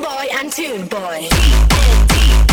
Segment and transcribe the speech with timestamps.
[0.00, 1.28] boy and tune boy.
[1.30, 2.47] TNT.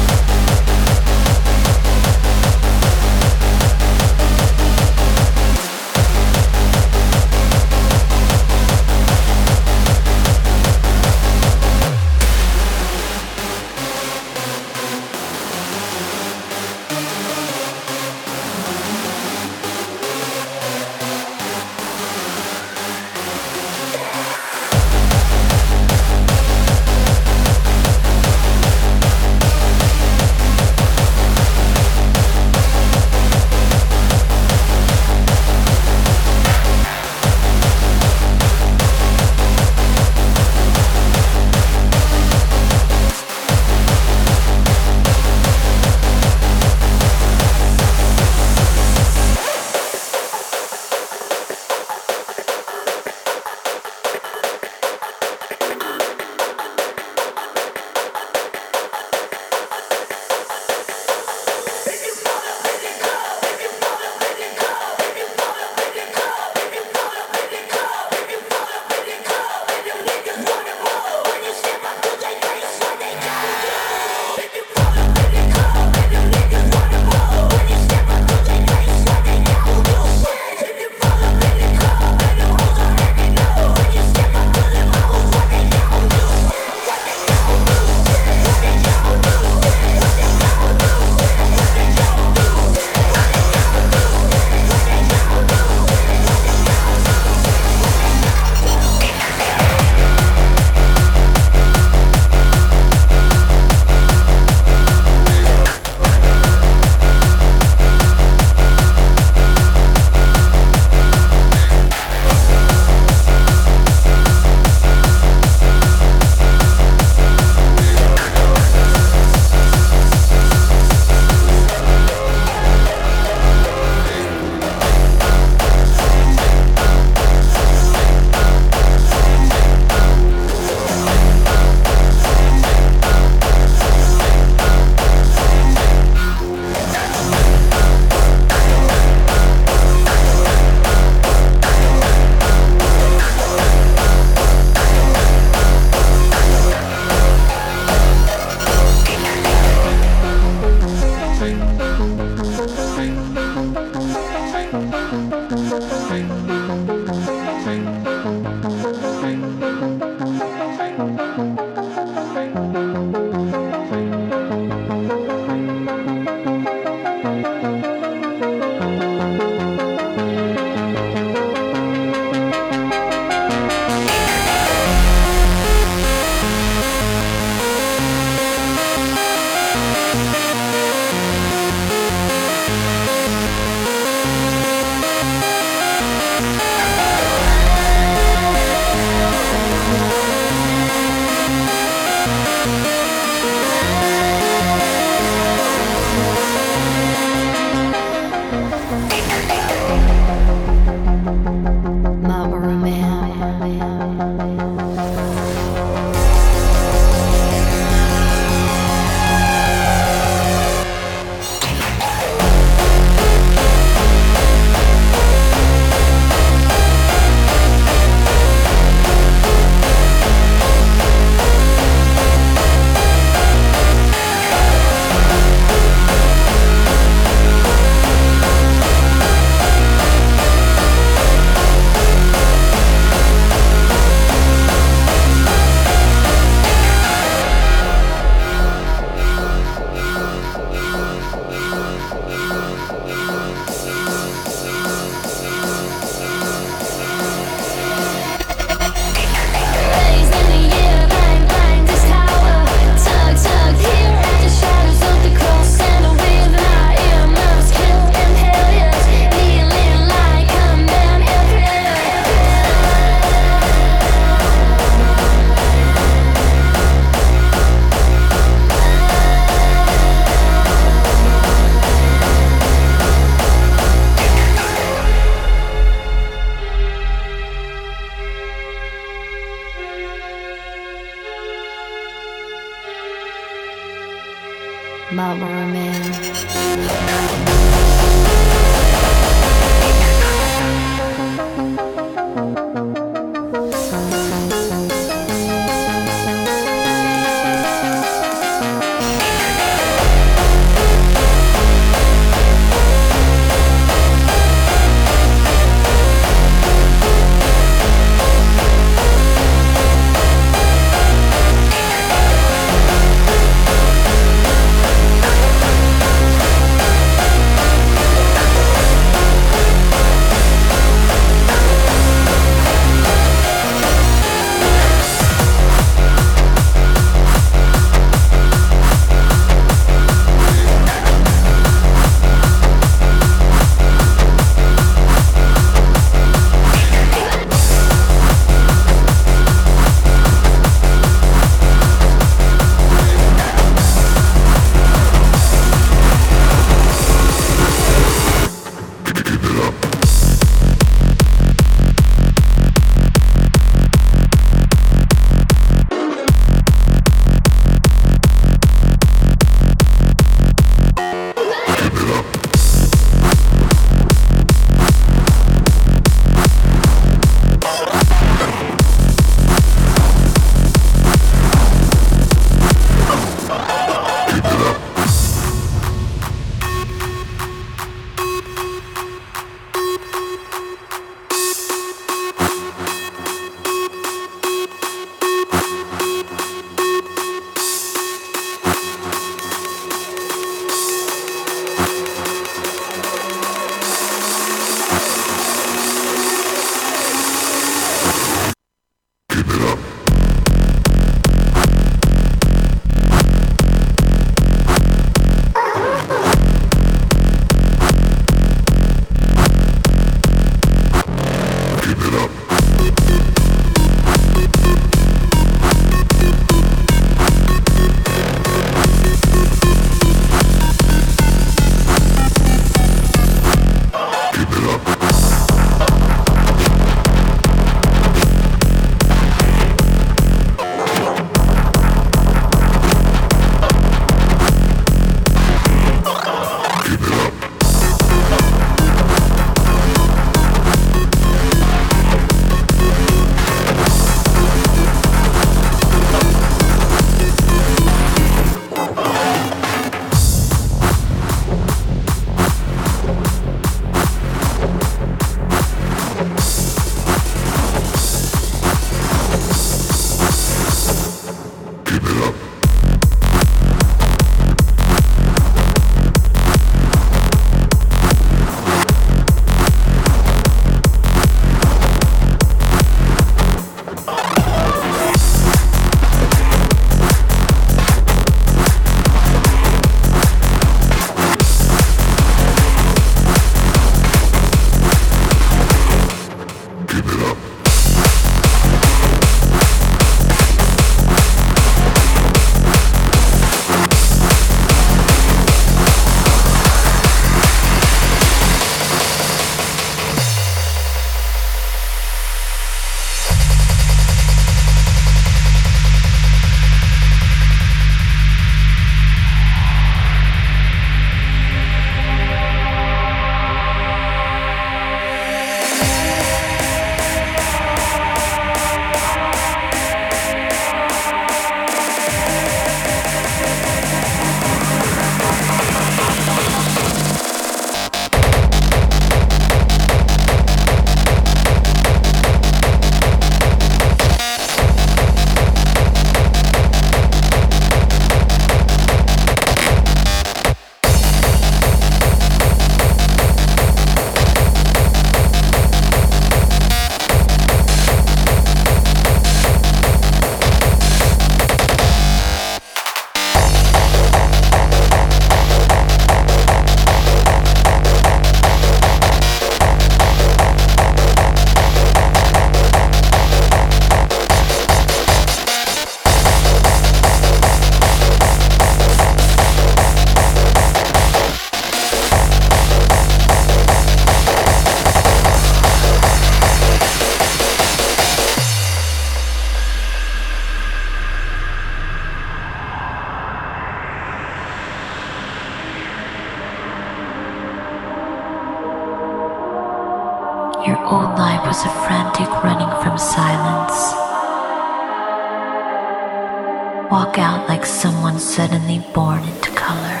[596.90, 600.00] Walk out like someone suddenly born into color.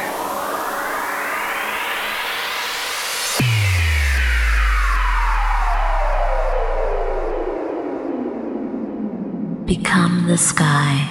[9.66, 11.10] Become the sky.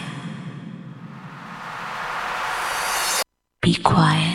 [3.61, 4.34] Be quiet.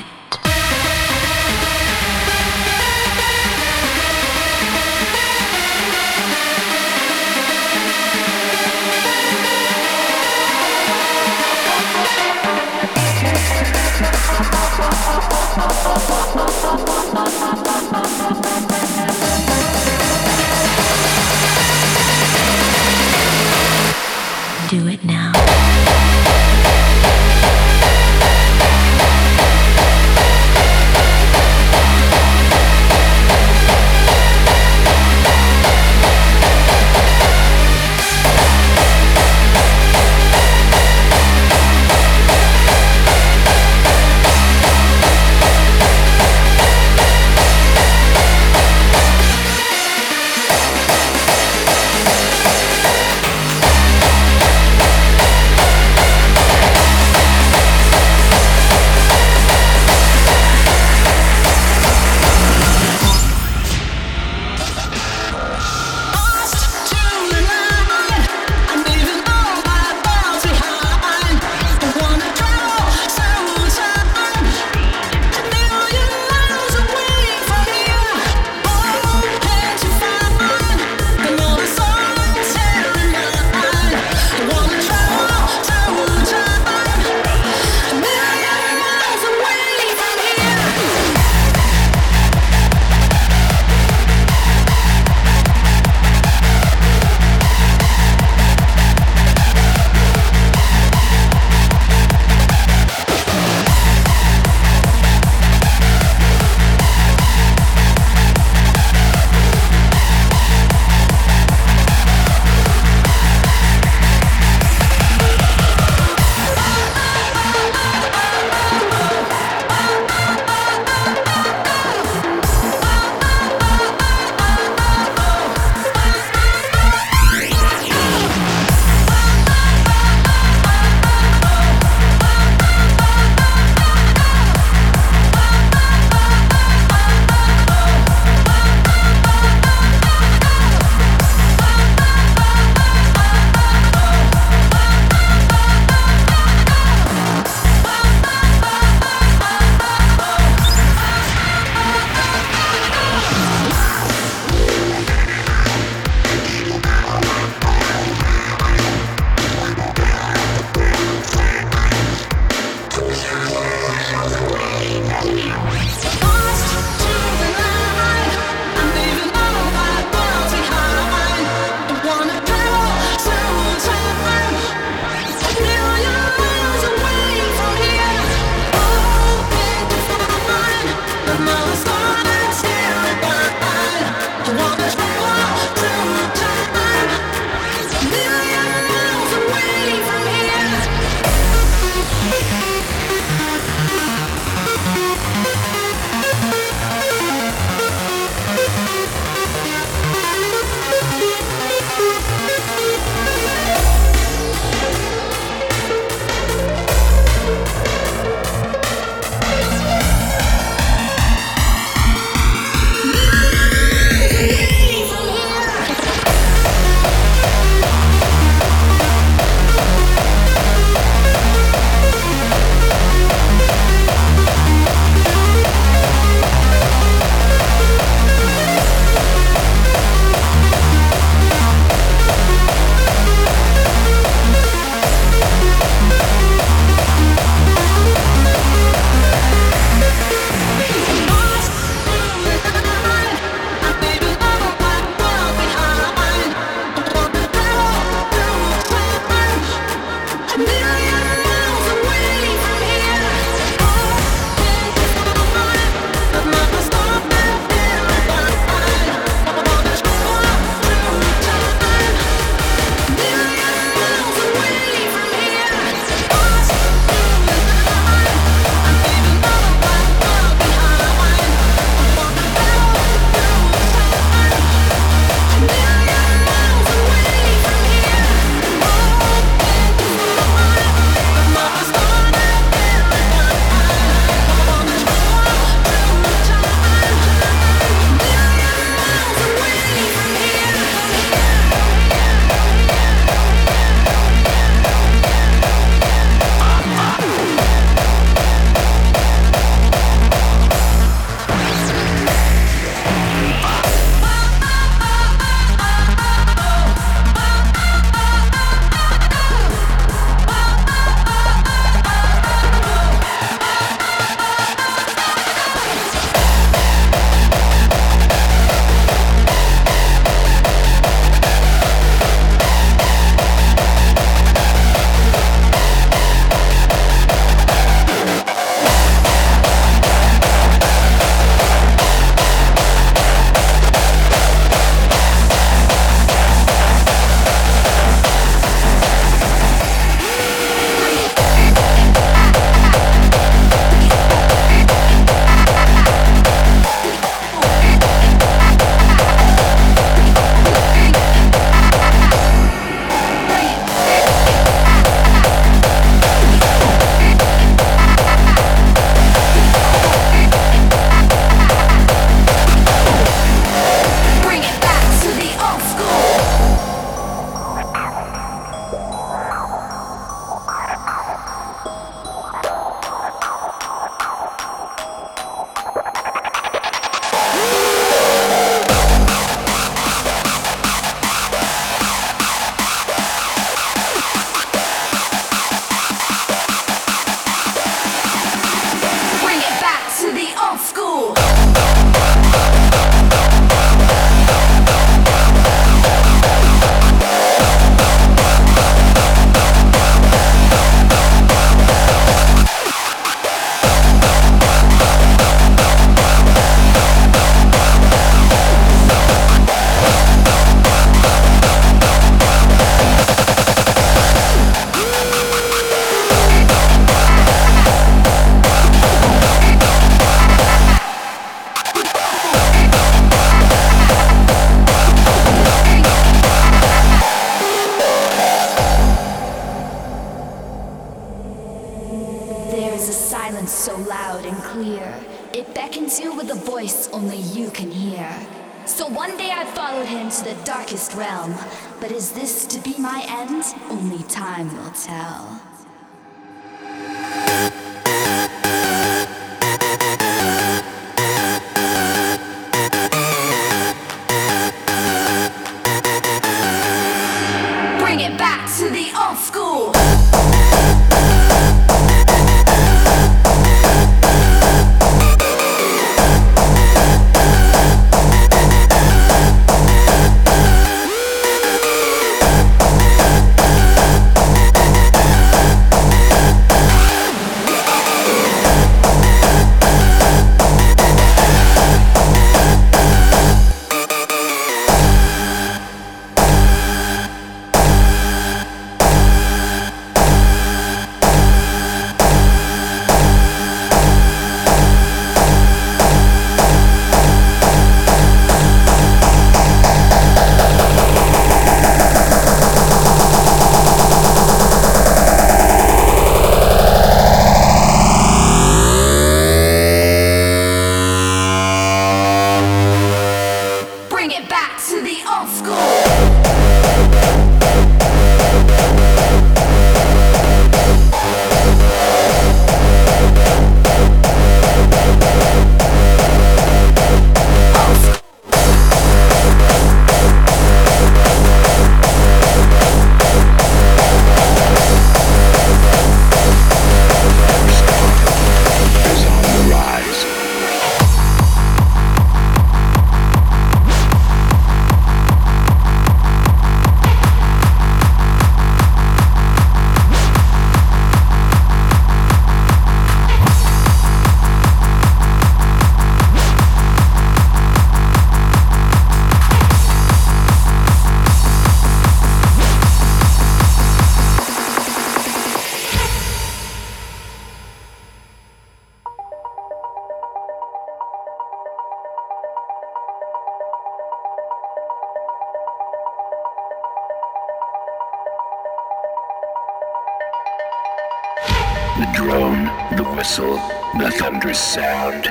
[581.99, 582.65] The drone,
[582.97, 583.57] the whistle,
[583.99, 585.31] the thunderous sound.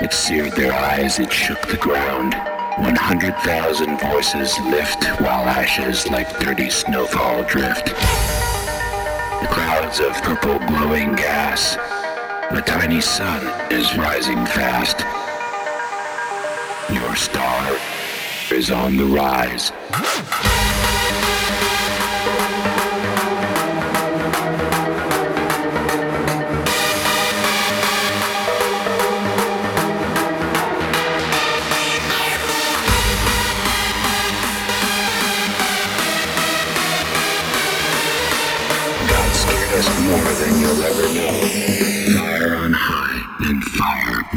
[0.00, 2.34] It seared their eyes, it shook the ground.
[2.78, 7.86] 100,000 voices lift while ashes like dirty snowfall drift.
[7.86, 11.76] The clouds of purple glowing gas.
[12.50, 15.00] The tiny sun is rising fast.
[16.92, 17.76] Your star
[18.50, 19.70] is on the rise.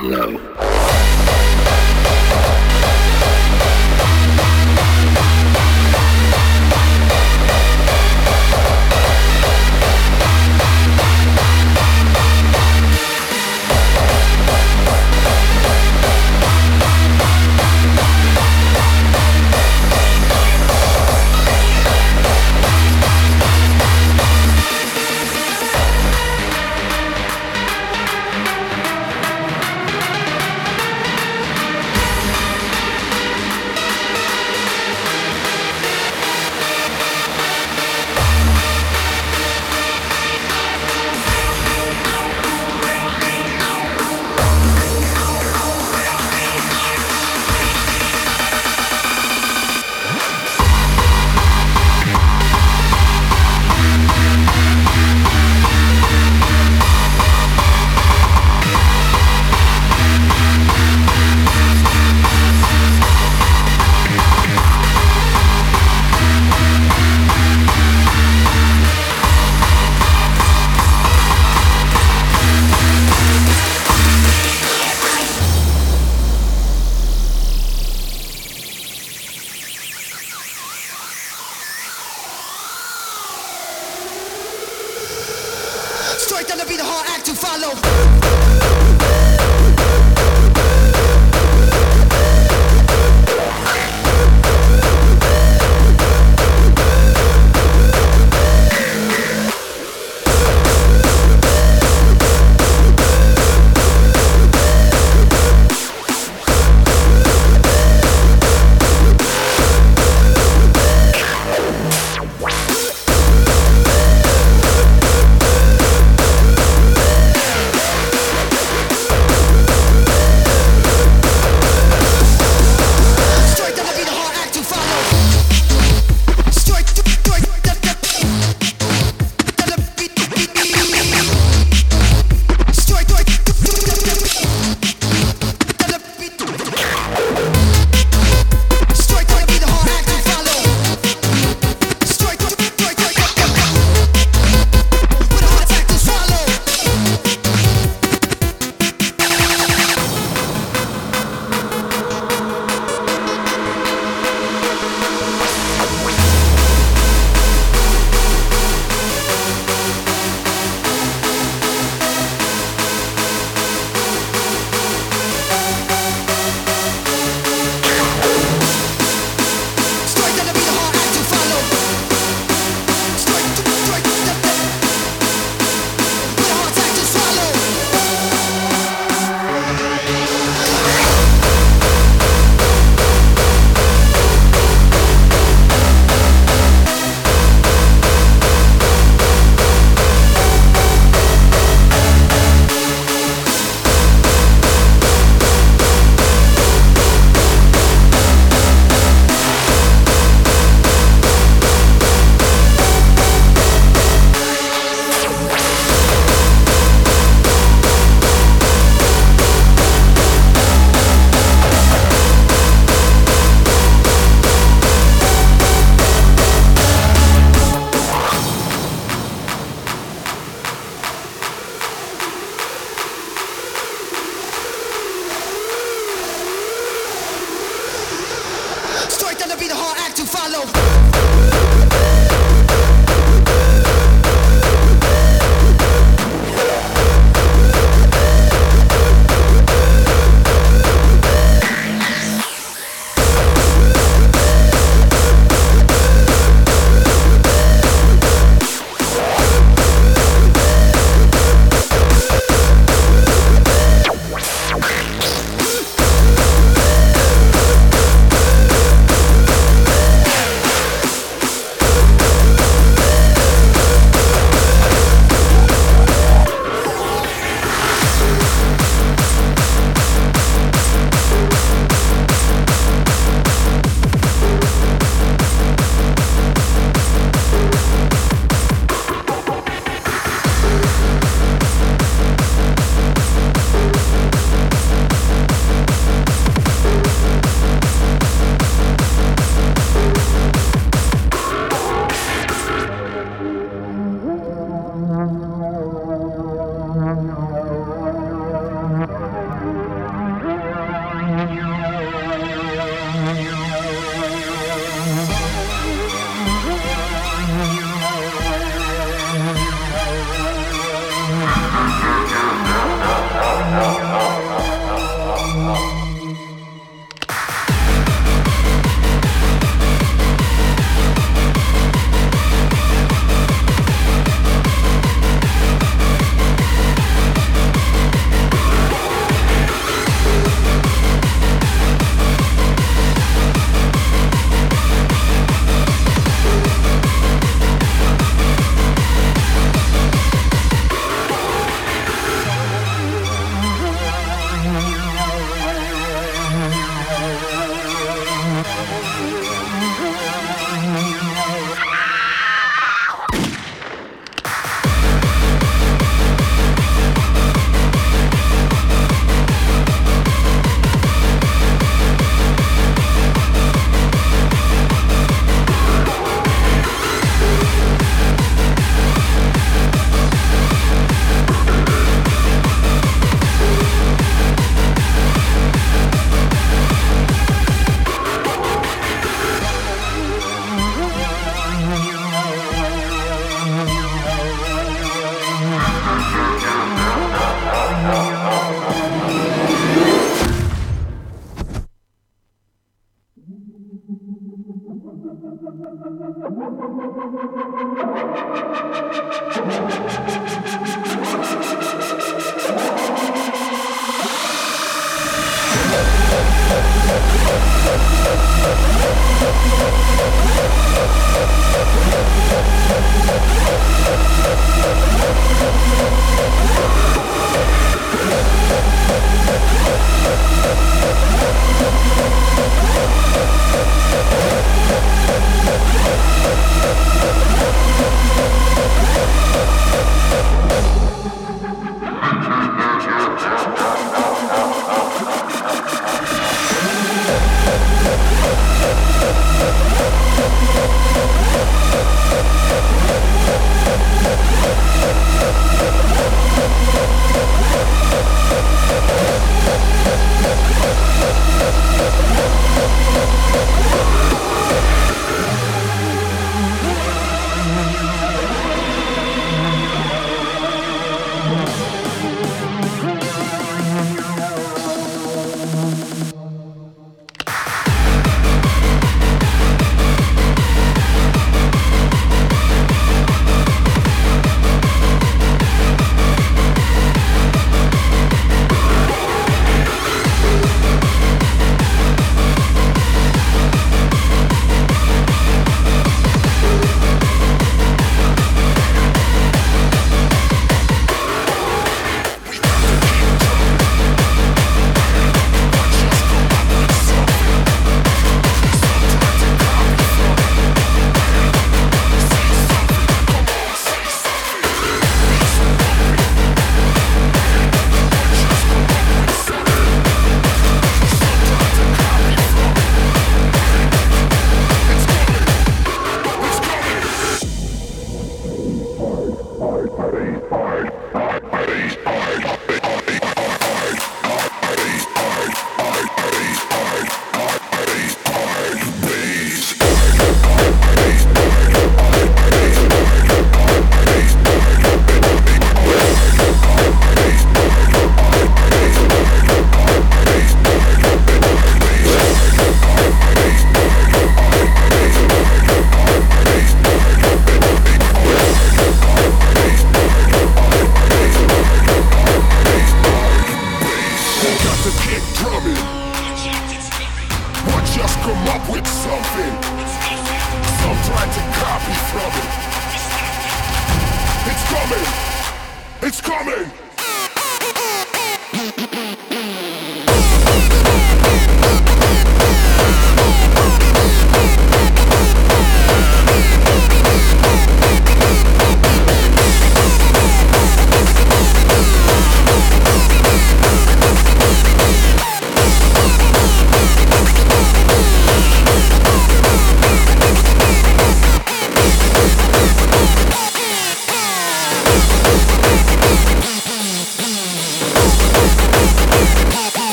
[0.00, 0.57] Fire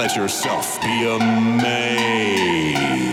[0.00, 3.09] Let yourself be amazed.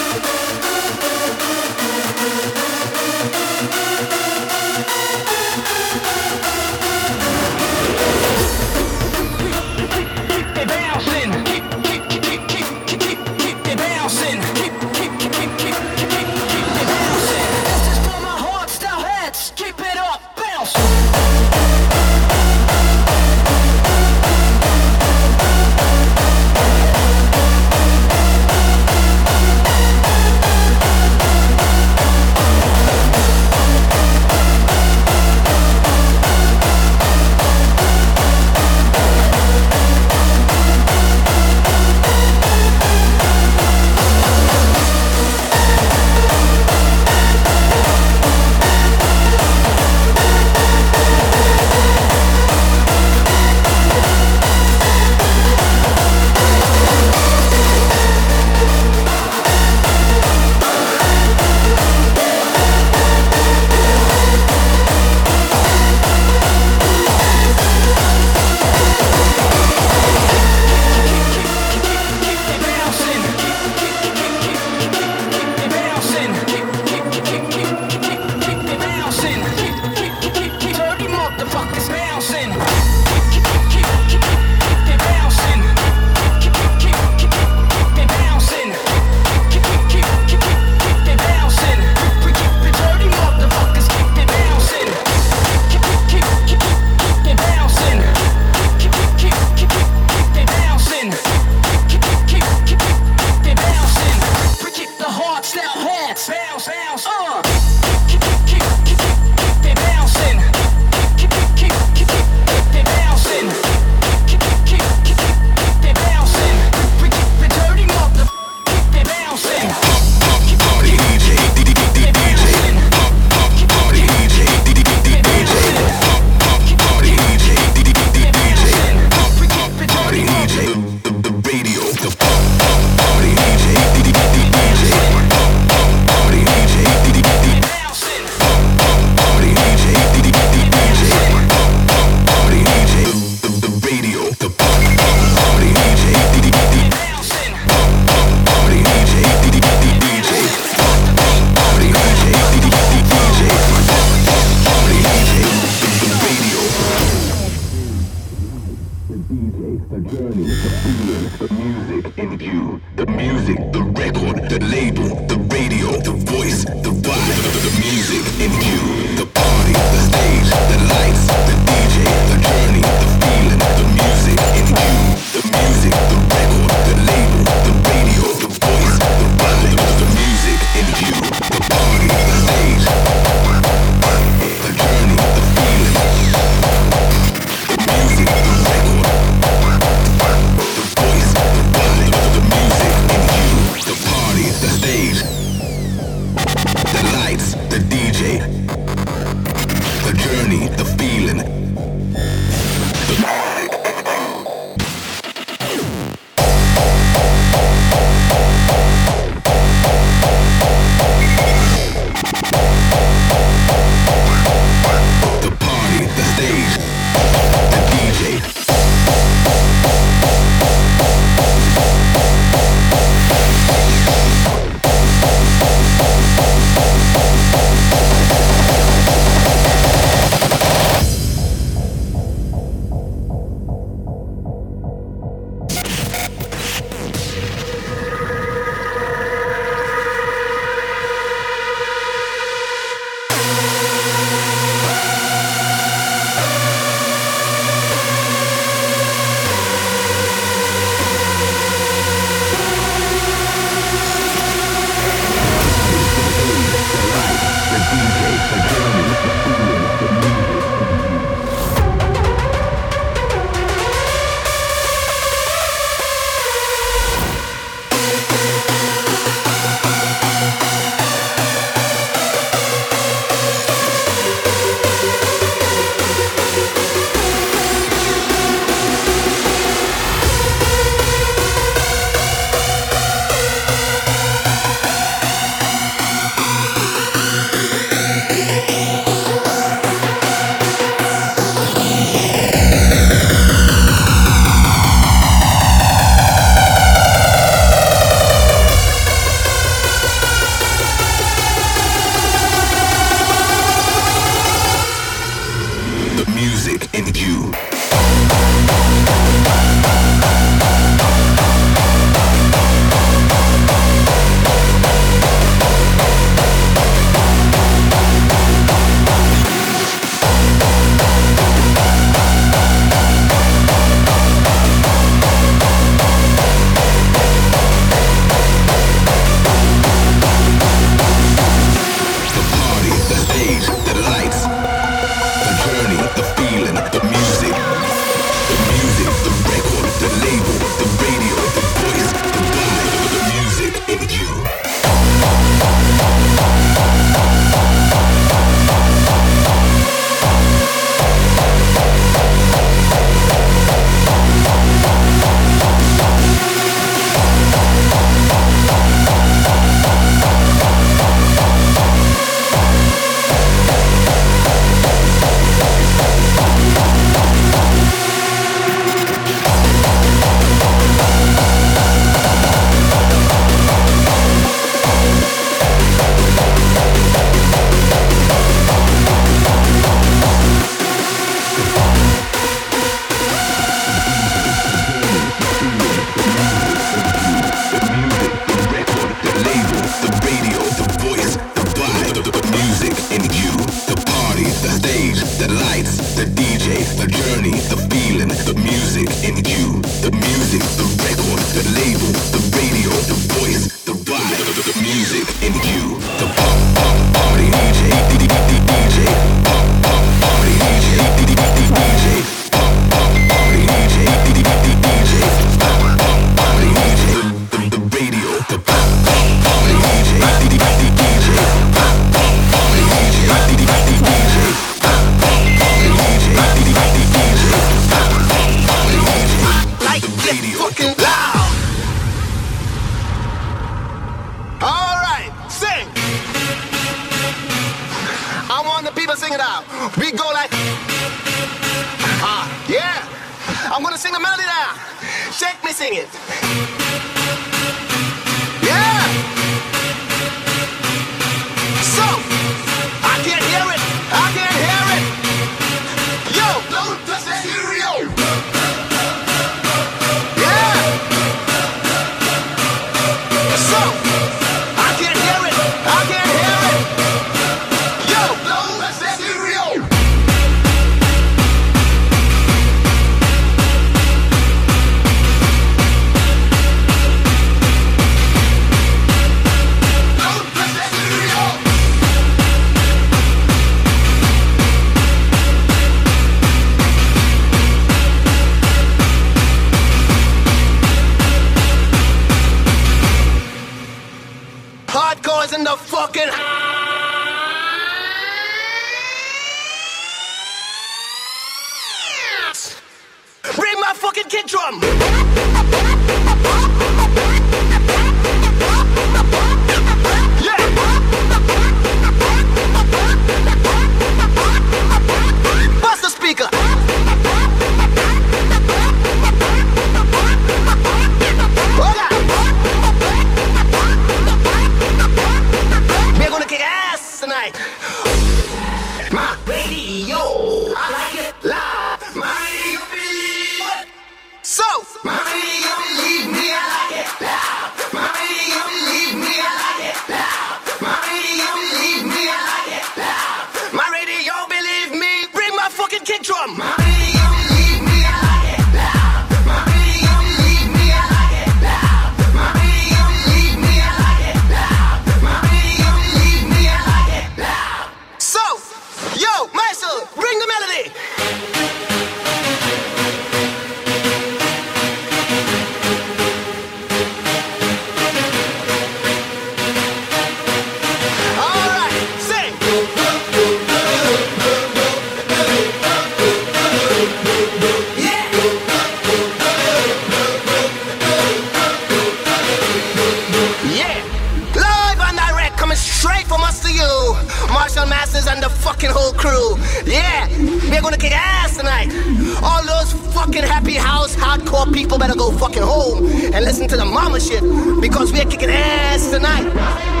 [595.01, 597.41] better go fucking home and listen to the mama shit
[597.81, 600.00] because we're kicking ass tonight.